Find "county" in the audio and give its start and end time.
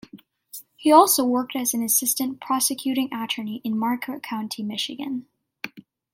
4.23-4.63